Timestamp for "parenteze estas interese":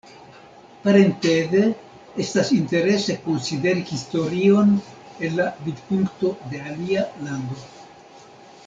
0.85-3.17